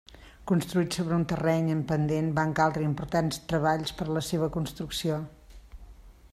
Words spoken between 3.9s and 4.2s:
per a